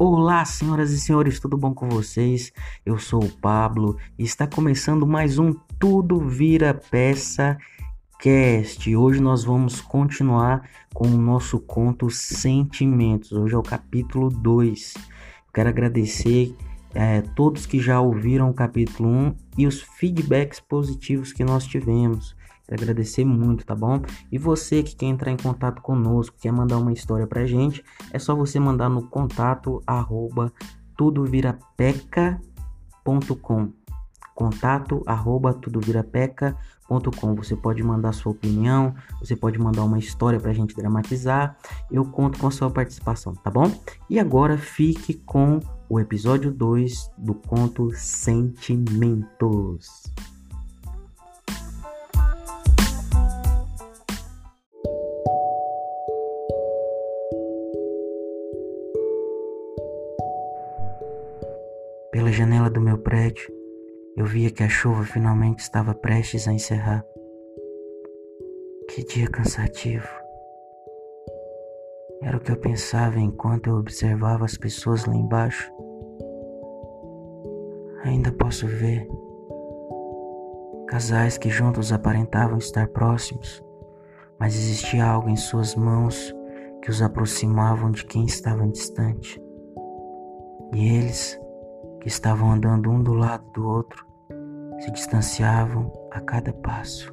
Olá, 0.00 0.44
senhoras 0.44 0.92
e 0.92 1.00
senhores, 1.00 1.40
tudo 1.40 1.58
bom 1.58 1.74
com 1.74 1.88
vocês? 1.88 2.52
Eu 2.86 3.00
sou 3.00 3.24
o 3.24 3.32
Pablo 3.32 3.96
e 4.16 4.22
está 4.22 4.46
começando 4.46 5.04
mais 5.04 5.40
um 5.40 5.52
Tudo 5.76 6.20
Vira 6.20 6.72
Peça 6.72 7.58
Cast. 8.20 8.94
Hoje 8.94 9.20
nós 9.20 9.42
vamos 9.42 9.80
continuar 9.80 10.70
com 10.94 11.08
o 11.08 11.18
nosso 11.18 11.58
conto 11.58 12.08
Sentimentos. 12.10 13.32
Hoje 13.32 13.56
é 13.56 13.58
o 13.58 13.62
capítulo 13.62 14.30
2. 14.30 14.94
Quero 15.52 15.68
agradecer 15.68 16.54
é, 16.94 17.20
todos 17.34 17.66
que 17.66 17.80
já 17.80 18.00
ouviram 18.00 18.50
o 18.50 18.54
capítulo 18.54 19.08
1 19.08 19.34
e 19.58 19.66
os 19.66 19.82
feedbacks 19.82 20.60
positivos 20.60 21.32
que 21.32 21.42
nós 21.42 21.66
tivemos. 21.66 22.36
Agradecer 22.70 23.24
muito, 23.24 23.64
tá 23.64 23.74
bom? 23.74 24.02
E 24.30 24.38
você 24.38 24.82
que 24.82 24.94
quer 24.94 25.06
entrar 25.06 25.32
em 25.32 25.36
contato 25.36 25.80
conosco, 25.80 26.36
quer 26.38 26.52
mandar 26.52 26.78
uma 26.78 26.92
história 26.92 27.26
pra 27.26 27.46
gente, 27.46 27.84
é 28.12 28.18
só 28.18 28.34
você 28.34 28.60
mandar 28.60 28.88
no 28.88 29.08
contato 29.08 29.82
arroba 29.86 30.52
tudovirapeca.com 30.96 33.72
contato 34.38 35.02
arroba 35.04 35.52
tudovirapeca.com 35.52 37.34
Você 37.34 37.56
pode 37.56 37.82
mandar 37.82 38.12
sua 38.12 38.30
opinião, 38.30 38.94
você 39.18 39.34
pode 39.34 39.58
mandar 39.58 39.82
uma 39.82 39.98
história 39.98 40.38
pra 40.38 40.52
gente 40.52 40.76
dramatizar. 40.76 41.56
Eu 41.90 42.04
conto 42.04 42.38
com 42.38 42.46
a 42.46 42.50
sua 42.52 42.70
participação, 42.70 43.34
tá 43.34 43.50
bom? 43.50 43.68
E 44.08 44.20
agora 44.20 44.56
fique 44.56 45.14
com 45.14 45.58
o 45.88 45.98
episódio 45.98 46.52
2 46.52 47.10
do 47.18 47.34
conto 47.34 47.90
Sentimentos. 47.96 50.04
Pela 62.18 62.32
janela 62.32 62.68
do 62.68 62.80
meu 62.80 62.98
prédio, 62.98 63.48
eu 64.16 64.26
via 64.26 64.50
que 64.50 64.64
a 64.64 64.68
chuva 64.68 65.04
finalmente 65.04 65.60
estava 65.60 65.94
prestes 65.94 66.48
a 66.48 66.52
encerrar. 66.52 67.06
Que 68.90 69.04
dia 69.04 69.28
cansativo. 69.28 70.08
Era 72.20 72.36
o 72.36 72.40
que 72.40 72.50
eu 72.50 72.56
pensava 72.56 73.20
enquanto 73.20 73.68
eu 73.70 73.76
observava 73.76 74.44
as 74.44 74.56
pessoas 74.56 75.04
lá 75.04 75.14
embaixo. 75.14 75.72
Ainda 78.02 78.32
posso 78.32 78.66
ver 78.66 79.06
casais 80.88 81.38
que 81.38 81.48
juntos 81.48 81.92
aparentavam 81.92 82.58
estar 82.58 82.88
próximos, 82.88 83.62
mas 84.40 84.56
existia 84.56 85.06
algo 85.06 85.28
em 85.28 85.36
suas 85.36 85.76
mãos 85.76 86.34
que 86.82 86.90
os 86.90 87.00
aproximavam 87.00 87.92
de 87.92 88.04
quem 88.04 88.24
estava 88.24 88.66
distante. 88.66 89.40
E 90.74 90.96
eles 90.96 91.38
que 92.00 92.08
estavam 92.08 92.52
andando 92.52 92.90
um 92.90 93.02
do 93.02 93.12
lado 93.12 93.44
do 93.52 93.66
outro 93.66 94.06
se 94.80 94.90
distanciavam 94.92 95.92
a 96.12 96.20
cada 96.20 96.52
passo. 96.52 97.12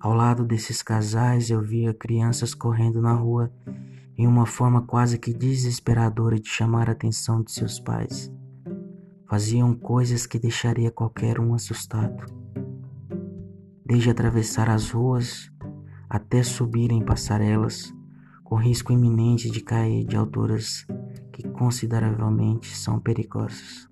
Ao 0.00 0.14
lado 0.14 0.44
desses 0.44 0.82
casais 0.82 1.50
eu 1.50 1.60
via 1.60 1.92
crianças 1.94 2.54
correndo 2.54 3.00
na 3.00 3.12
rua 3.12 3.52
em 4.16 4.26
uma 4.26 4.46
forma 4.46 4.82
quase 4.82 5.18
que 5.18 5.32
desesperadora 5.32 6.40
de 6.40 6.48
chamar 6.48 6.88
a 6.88 6.92
atenção 6.92 7.42
de 7.42 7.52
seus 7.52 7.78
pais. 7.78 8.32
Faziam 9.28 9.74
coisas 9.74 10.26
que 10.26 10.38
deixaria 10.38 10.90
qualquer 10.90 11.38
um 11.38 11.54
assustado 11.54 12.37
desde 13.88 14.10
atravessar 14.10 14.68
as 14.68 14.90
ruas 14.90 15.50
até 16.10 16.42
subir 16.42 16.92
em 16.92 17.02
passarelas, 17.02 17.92
com 18.44 18.56
risco 18.56 18.92
iminente 18.92 19.50
de 19.50 19.62
cair 19.62 20.04
de 20.04 20.14
alturas 20.14 20.86
que 21.32 21.48
consideravelmente 21.48 22.76
são 22.76 23.00
perigosas. 23.00 23.88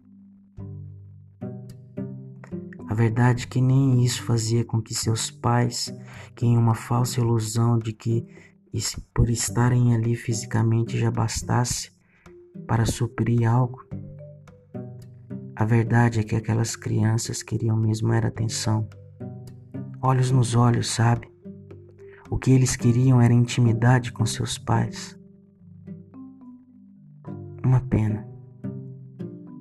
A 2.88 2.94
verdade 2.94 3.44
é 3.44 3.46
que 3.46 3.60
nem 3.60 4.04
isso 4.04 4.22
fazia 4.22 4.64
com 4.64 4.82
que 4.82 4.94
seus 4.94 5.30
pais, 5.30 5.92
que 6.34 6.44
em 6.44 6.58
uma 6.58 6.74
falsa 6.74 7.20
ilusão 7.20 7.78
de 7.78 7.92
que 7.92 8.26
por 9.14 9.30
estarem 9.30 9.94
ali 9.94 10.14
fisicamente 10.14 10.98
já 10.98 11.10
bastasse 11.10 11.90
para 12.66 12.84
suprir 12.84 13.50
algo, 13.50 13.82
a 15.54 15.64
verdade 15.64 16.20
é 16.20 16.22
que 16.22 16.36
aquelas 16.36 16.76
crianças 16.76 17.42
queriam 17.42 17.76
mesmo 17.76 18.12
era 18.12 18.28
atenção 18.28 18.86
olhos 20.06 20.30
nos 20.30 20.54
olhos, 20.54 20.88
sabe? 20.88 21.28
O 22.30 22.38
que 22.38 22.52
eles 22.52 22.76
queriam 22.76 23.20
era 23.20 23.34
intimidade 23.34 24.12
com 24.12 24.24
seus 24.24 24.56
pais. 24.56 25.18
Uma 27.64 27.80
pena, 27.80 28.24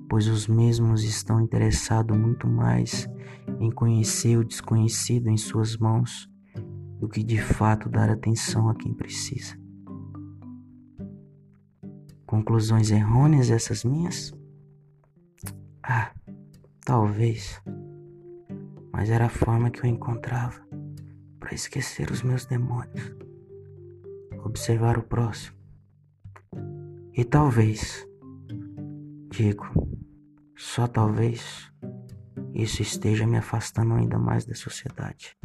pois 0.08 0.28
os 0.28 0.46
mesmos 0.46 1.02
estão 1.02 1.40
interessados 1.40 2.16
muito 2.16 2.46
mais 2.46 3.08
em 3.58 3.72
conhecer 3.72 4.38
o 4.38 4.44
desconhecido 4.44 5.28
em 5.28 5.36
suas 5.36 5.76
mãos 5.76 6.30
do 7.00 7.08
que 7.08 7.24
de 7.24 7.40
fato 7.40 7.88
dar 7.88 8.08
atenção 8.08 8.68
a 8.68 8.74
quem 8.76 8.94
precisa. 8.94 9.58
Conclusões 12.24 12.92
errôneas 12.92 13.50
essas 13.50 13.82
minhas? 13.82 14.32
Ah, 15.82 16.12
talvez 16.84 17.60
mas 18.96 19.10
era 19.10 19.26
a 19.26 19.28
forma 19.28 19.70
que 19.70 19.80
eu 19.80 19.90
encontrava 19.90 20.58
para 21.38 21.52
esquecer 21.54 22.10
os 22.10 22.22
meus 22.22 22.46
demônios, 22.46 23.14
observar 24.42 24.96
o 24.96 25.02
próximo. 25.02 25.54
E 27.12 27.22
talvez, 27.22 28.08
digo, 29.28 29.66
só 30.56 30.88
talvez, 30.88 31.70
isso 32.54 32.80
esteja 32.80 33.26
me 33.26 33.36
afastando 33.36 33.92
ainda 33.92 34.18
mais 34.18 34.46
da 34.46 34.54
sociedade. 34.54 35.36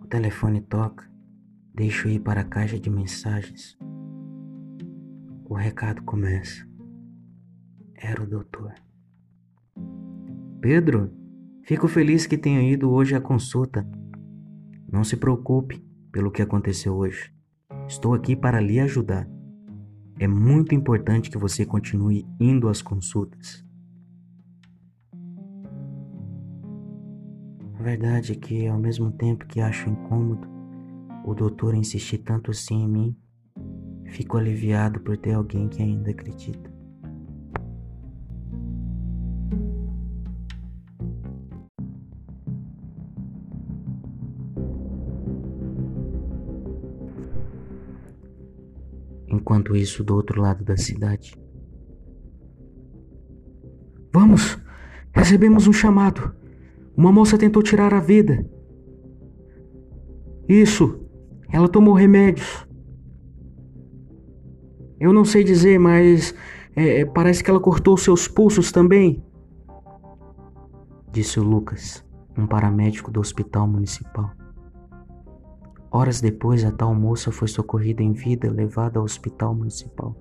O 0.00 0.06
telefone 0.08 0.62
toca 0.62 1.10
Deixo 1.74 2.08
ir 2.08 2.20
para 2.20 2.42
a 2.42 2.44
caixa 2.44 2.78
de 2.78 2.90
mensagens. 2.90 3.78
O 5.44 5.54
recado 5.54 6.02
começa. 6.02 6.66
Era 7.94 8.22
o 8.22 8.26
doutor. 8.26 8.72
Pedro, 10.60 11.10
fico 11.64 11.88
feliz 11.88 12.26
que 12.26 12.36
tenha 12.36 12.62
ido 12.62 12.90
hoje 12.90 13.14
à 13.14 13.20
consulta. 13.20 13.88
Não 14.90 15.04
se 15.04 15.16
preocupe 15.16 15.82
pelo 16.12 16.30
que 16.30 16.42
aconteceu 16.42 16.94
hoje. 16.94 17.32
Estou 17.88 18.14
aqui 18.14 18.36
para 18.36 18.60
lhe 18.60 18.78
ajudar. 18.80 19.28
É 20.18 20.28
muito 20.28 20.74
importante 20.74 21.30
que 21.30 21.38
você 21.38 21.64
continue 21.64 22.26
indo 22.38 22.68
às 22.68 22.82
consultas. 22.82 23.64
A 27.78 27.82
verdade 27.82 28.32
é 28.32 28.34
que, 28.34 28.66
ao 28.66 28.78
mesmo 28.78 29.10
tempo 29.10 29.46
que 29.46 29.60
acho 29.60 29.88
incômodo, 29.88 30.59
o 31.24 31.34
doutor 31.34 31.74
insistir 31.74 32.18
tanto 32.18 32.50
assim 32.50 32.82
em 32.82 32.88
mim, 32.88 33.16
fico 34.06 34.36
aliviado 34.36 35.00
por 35.00 35.16
ter 35.16 35.32
alguém 35.32 35.68
que 35.68 35.82
ainda 35.82 36.10
acredita. 36.10 36.70
Enquanto 49.28 49.76
isso, 49.76 50.02
do 50.02 50.14
outro 50.14 50.40
lado 50.40 50.64
da 50.64 50.76
cidade. 50.76 51.34
Vamos! 54.12 54.58
Recebemos 55.12 55.66
um 55.66 55.72
chamado. 55.72 56.34
Uma 56.96 57.12
moça 57.12 57.38
tentou 57.38 57.62
tirar 57.62 57.94
a 57.94 58.00
vida. 58.00 58.44
Isso! 60.48 61.09
Ela 61.52 61.68
tomou 61.68 61.94
remédios. 61.94 62.66
Eu 64.98 65.12
não 65.12 65.24
sei 65.24 65.42
dizer, 65.42 65.78
mas 65.78 66.34
é, 66.76 67.00
é, 67.00 67.04
parece 67.04 67.42
que 67.42 67.50
ela 67.50 67.60
cortou 67.60 67.96
seus 67.96 68.28
pulsos 68.28 68.70
também. 68.70 69.24
Disse 71.10 71.40
o 71.40 71.42
Lucas, 71.42 72.04
um 72.36 72.46
paramédico 72.46 73.10
do 73.10 73.18
hospital 73.18 73.66
municipal. 73.66 74.30
Horas 75.90 76.20
depois, 76.20 76.64
a 76.64 76.70
tal 76.70 76.94
moça 76.94 77.32
foi 77.32 77.48
socorrida 77.48 78.02
em 78.02 78.12
vida 78.12 78.46
e 78.46 78.50
levada 78.50 78.98
ao 78.98 79.04
hospital 79.04 79.54
municipal. 79.54 80.14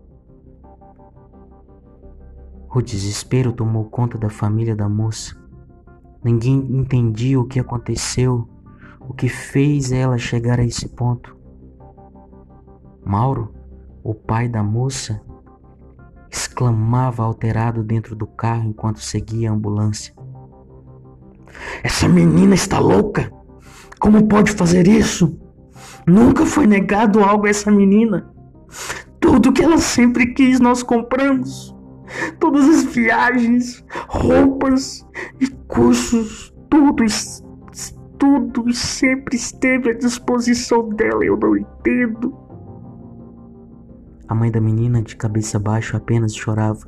O 2.73 2.81
desespero 2.81 3.51
tomou 3.51 3.85
conta 3.85 4.17
da 4.17 4.29
família 4.29 4.75
da 4.75 4.87
moça. 4.89 5.35
Ninguém 6.23 6.57
entendia 6.75 7.39
o 7.39 7.45
que 7.45 7.59
aconteceu 7.59 8.47
o 9.09 9.13
que 9.13 9.27
fez 9.27 9.91
ela 9.91 10.19
chegar 10.19 10.59
a 10.59 10.63
esse 10.63 10.87
ponto. 10.87 11.35
Mauro, 13.03 13.51
o 14.03 14.13
pai 14.13 14.47
da 14.47 14.61
moça, 14.61 15.19
exclamava 16.29 17.23
alterado 17.23 17.83
dentro 17.83 18.15
do 18.15 18.27
carro 18.27 18.69
enquanto 18.69 19.01
seguia 19.01 19.49
a 19.49 19.53
ambulância. 19.53 20.13
Essa 21.83 22.07
menina 22.07 22.53
está 22.53 22.77
louca! 22.77 23.33
Como 23.99 24.27
pode 24.27 24.51
fazer 24.51 24.87
isso? 24.87 25.39
Nunca 26.05 26.45
foi 26.45 26.67
negado 26.67 27.23
algo 27.23 27.47
a 27.47 27.49
essa 27.49 27.71
menina. 27.71 28.31
Tudo 29.19 29.51
que 29.51 29.63
ela 29.63 29.79
sempre 29.79 30.35
quis 30.35 30.59
nós 30.59 30.83
compramos. 30.83 31.75
Todas 32.39 32.63
as 32.69 32.83
viagens, 32.83 33.83
roupas 34.07 35.03
e 35.41 35.47
cursos, 35.67 36.53
tudo, 36.69 37.03
tudo 38.19 38.71
sempre 38.73 39.37
esteve 39.37 39.91
à 39.91 39.93
disposição 39.93 40.89
dela. 40.89 41.23
Eu 41.23 41.37
não 41.37 41.55
entendo. 41.55 42.37
A 44.27 44.35
mãe 44.35 44.51
da 44.51 44.61
menina, 44.61 45.01
de 45.01 45.15
cabeça 45.15 45.57
baixa, 45.57 45.97
apenas 45.97 46.35
chorava. 46.35 46.87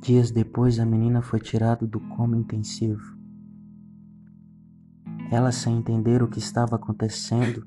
Dias 0.00 0.30
depois, 0.30 0.80
a 0.80 0.86
menina 0.86 1.20
foi 1.20 1.38
tirada 1.38 1.86
do 1.86 2.00
coma 2.00 2.36
intensivo. 2.36 3.19
Ela, 5.30 5.52
sem 5.52 5.78
entender 5.78 6.22
o 6.22 6.28
que 6.28 6.38
estava 6.38 6.76
acontecendo, 6.76 7.64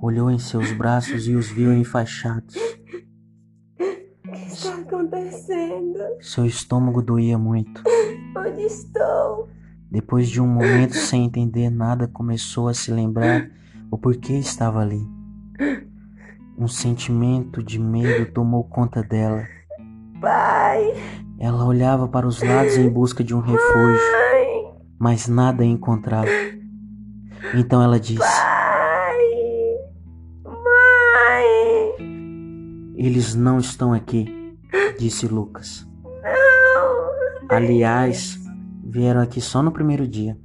olhou 0.00 0.30
em 0.30 0.38
seus 0.38 0.72
braços 0.72 1.28
e 1.28 1.34
os 1.34 1.48
viu 1.50 1.72
enfaixados. 1.72 2.56
O 2.56 4.32
que 4.32 4.46
está 4.46 4.74
acontecendo? 4.74 5.98
Seu 6.20 6.46
estômago 6.46 7.02
doía 7.02 7.36
muito. 7.36 7.82
Onde 8.36 8.62
estou? 8.62 9.48
Depois 9.90 10.28
de 10.28 10.40
um 10.40 10.46
momento 10.46 10.94
sem 10.94 11.24
entender 11.24 11.70
nada, 11.70 12.08
começou 12.08 12.68
a 12.68 12.74
se 12.74 12.90
lembrar 12.90 13.50
o 13.90 13.98
porquê 13.98 14.34
estava 14.34 14.80
ali. 14.80 15.06
Um 16.58 16.66
sentimento 16.66 17.62
de 17.62 17.78
medo 17.78 18.32
tomou 18.32 18.64
conta 18.64 19.02
dela. 19.02 19.46
Pai. 20.20 20.94
Ela 21.38 21.66
olhava 21.66 22.08
para 22.08 22.26
os 22.26 22.42
lados 22.42 22.78
em 22.78 22.88
busca 22.88 23.22
de 23.22 23.34
um 23.34 23.40
refúgio, 23.40 24.12
Mãe. 24.12 24.55
Mas 24.98 25.28
nada 25.28 25.64
encontrava. 25.64 26.28
Então 27.54 27.82
ela 27.82 28.00
disse: 28.00 28.18
Pai. 28.18 29.18
Mãe. 30.44 31.96
Eles 32.96 33.34
não 33.34 33.58
estão 33.58 33.92
aqui, 33.92 34.56
disse 34.98 35.26
Lucas. 35.26 35.86
Não. 36.04 37.56
Aliás, 37.56 38.38
vieram 38.84 39.20
aqui 39.20 39.40
só 39.40 39.62
no 39.62 39.70
primeiro 39.70 40.06
dia. 40.08 40.36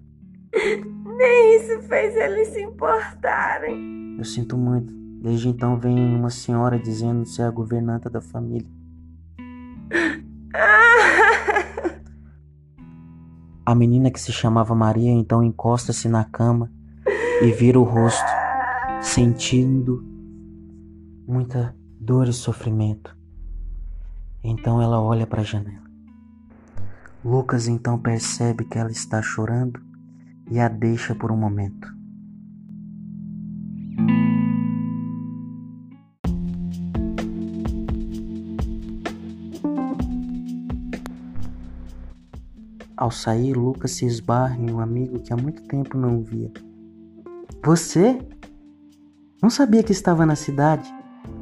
Nem 1.18 1.56
isso 1.58 1.82
fez 1.88 2.16
eles 2.16 2.50
se 2.50 2.62
importarem. 2.62 4.16
Eu 4.18 4.26
sinto 4.26 4.58
muito. 4.58 4.94
Desde 5.22 5.50
então 5.50 5.78
vem 5.78 6.16
uma 6.16 6.30
senhora 6.30 6.80
dizendo 6.80 7.26
ser 7.26 7.44
a 7.44 7.52
governanta 7.52 8.10
da 8.10 8.22
família. 8.22 8.68
A 13.72 13.76
menina 13.76 14.12
que 14.12 14.20
se 14.20 14.34
chamava 14.34 14.76
Maria 14.76 15.12
então 15.12 15.42
encosta-se 15.42 16.10
na 16.10 16.26
cama 16.26 16.70
e 17.42 17.54
vira 17.54 17.80
o 17.80 17.84
rosto, 17.84 18.30
sentindo 19.02 20.04
muita 21.26 21.74
dor 21.98 22.28
e 22.28 22.34
sofrimento. 22.34 23.16
Então 24.44 24.82
ela 24.82 25.00
olha 25.00 25.26
para 25.26 25.40
a 25.40 25.46
janela. 25.46 25.86
Lucas 27.24 27.70
então 27.70 27.98
percebe 27.98 28.66
que 28.66 28.78
ela 28.78 28.92
está 28.92 29.22
chorando 29.22 29.80
e 30.50 30.60
a 30.60 30.68
deixa 30.68 31.16
por 31.16 31.32
um 31.32 31.38
momento. 31.38 31.88
Ao 43.02 43.10
sair, 43.10 43.58
Lucas 43.58 43.94
se 43.94 44.06
esbarra 44.06 44.56
em 44.56 44.72
um 44.72 44.80
amigo 44.80 45.20
que 45.20 45.34
há 45.34 45.36
muito 45.36 45.64
tempo 45.64 45.98
não 45.98 46.22
via. 46.22 46.52
Você? 47.66 48.20
Não 49.42 49.50
sabia 49.50 49.82
que 49.82 49.92
estava 49.92 50.24
na 50.24 50.36
cidade, 50.36 50.88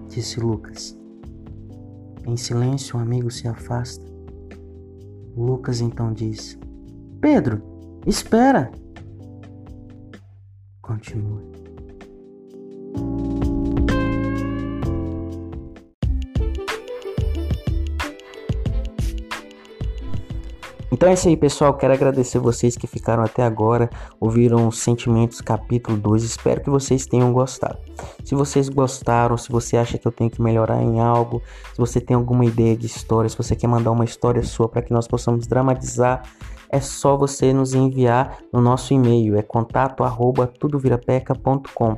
disse 0.08 0.40
Lucas. 0.40 0.98
Em 2.26 2.38
silêncio, 2.38 2.98
o 2.98 3.02
amigo 3.02 3.30
se 3.30 3.46
afasta. 3.46 4.06
Lucas 5.36 5.82
então 5.82 6.14
diz: 6.14 6.58
Pedro, 7.20 7.62
espera! 8.08 8.72
Continua. 10.82 11.42
Então 21.00 21.08
é 21.08 21.14
isso 21.14 21.30
aí, 21.30 21.38
pessoal. 21.38 21.74
Quero 21.76 21.94
agradecer 21.94 22.40
vocês 22.40 22.76
que 22.76 22.86
ficaram 22.86 23.24
até 23.24 23.42
agora, 23.42 23.90
ouviram 24.20 24.70
Sentimentos 24.70 25.40
capítulo 25.40 25.96
2. 25.96 26.26
Espero 26.26 26.62
que 26.62 26.70
vocês 26.70 27.06
tenham 27.06 27.32
gostado. 27.32 27.78
Se 28.26 28.36
vocês 28.36 28.68
gostaram, 28.68 29.38
se 29.38 29.50
você 29.50 29.78
acha 29.78 29.98
que 29.98 30.06
eu 30.06 30.12
tenho 30.12 30.30
que 30.30 30.42
melhorar 30.42 30.84
em 30.84 31.00
algo, 31.00 31.42
se 31.72 31.78
você 31.78 32.02
tem 32.02 32.18
alguma 32.18 32.44
ideia 32.44 32.76
de 32.76 32.86
história, 32.86 33.30
se 33.30 33.38
você 33.38 33.56
quer 33.56 33.68
mandar 33.68 33.92
uma 33.92 34.04
história 34.04 34.44
sua 34.44 34.68
para 34.68 34.82
que 34.82 34.92
nós 34.92 35.08
possamos 35.08 35.48
dramatizar, 35.48 36.22
é 36.70 36.82
só 36.82 37.16
você 37.16 37.54
nos 37.54 37.74
enviar 37.74 38.40
no 38.52 38.60
nosso 38.60 38.94
e-mail, 38.94 39.38
é 39.38 39.42
contato@tudovirapeca.com. 39.42 41.98